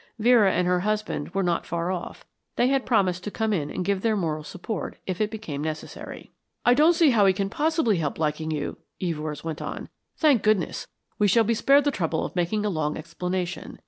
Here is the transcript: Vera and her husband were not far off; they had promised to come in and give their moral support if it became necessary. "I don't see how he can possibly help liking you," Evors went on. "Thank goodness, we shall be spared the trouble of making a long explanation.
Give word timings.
Vera 0.17 0.51
and 0.51 0.65
her 0.65 0.79
husband 0.79 1.29
were 1.35 1.43
not 1.43 1.63
far 1.67 1.91
off; 1.91 2.25
they 2.55 2.69
had 2.69 2.87
promised 2.87 3.23
to 3.23 3.29
come 3.29 3.53
in 3.53 3.69
and 3.69 3.85
give 3.85 4.01
their 4.01 4.15
moral 4.15 4.43
support 4.43 4.97
if 5.05 5.21
it 5.21 5.29
became 5.29 5.61
necessary. 5.61 6.31
"I 6.65 6.73
don't 6.73 6.95
see 6.95 7.11
how 7.11 7.27
he 7.27 7.33
can 7.33 7.51
possibly 7.51 7.97
help 7.97 8.17
liking 8.17 8.49
you," 8.49 8.79
Evors 8.99 9.43
went 9.43 9.61
on. 9.61 9.89
"Thank 10.17 10.41
goodness, 10.41 10.87
we 11.19 11.27
shall 11.27 11.43
be 11.43 11.53
spared 11.53 11.83
the 11.83 11.91
trouble 11.91 12.25
of 12.25 12.35
making 12.35 12.65
a 12.65 12.69
long 12.71 12.97
explanation. 12.97 13.77